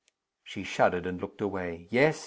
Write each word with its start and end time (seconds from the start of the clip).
She 0.43 0.63
shuddered, 0.63 1.05
and 1.05 1.21
looked 1.21 1.41
away. 1.41 1.85
"Yes! 1.91 2.19